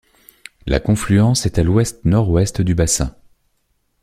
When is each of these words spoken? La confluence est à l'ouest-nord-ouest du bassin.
La 0.65 0.79
confluence 0.79 1.45
est 1.45 1.59
à 1.59 1.63
l'ouest-nord-ouest 1.63 2.59
du 2.61 2.73
bassin. 2.73 3.15